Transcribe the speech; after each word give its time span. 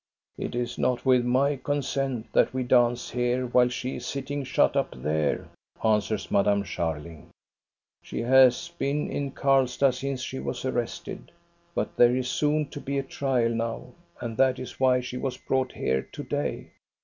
"It 0.45 0.55
is 0.55 0.79
not 0.79 1.05
with 1.05 1.23
my 1.23 1.57
consent 1.57 2.33
that 2.33 2.55
we 2.55 2.63
dance 2.63 3.11
here, 3.11 3.45
while 3.45 3.69
she 3.69 3.97
is 3.97 4.05
sitting 4.07 4.43
shut 4.43 4.75
up 4.75 4.95
there," 4.99 5.47
answers 5.85 6.31
Madame 6.31 6.63
Scharling." 6.63 7.27
She 8.01 8.21
has 8.23 8.69
been 8.79 9.11
in 9.11 9.29
Karlstad 9.29 9.93
since 9.93 10.21
she 10.23 10.39
was 10.39 10.65
arrested. 10.65 11.31
But 11.75 11.95
there 11.97 12.15
is 12.15 12.27
soon 12.29 12.65
to 12.69 12.79
be 12.81 12.97
a 12.97 13.03
trial 13.03 13.49
now, 13.51 13.93
and 14.19 14.35
that 14.37 14.57
is 14.57 14.79
why 14.79 15.01
she 15.01 15.17
was 15.17 15.37
brought 15.37 15.73
here 15.73 16.01
to 16.13 16.23
day. 16.23 16.71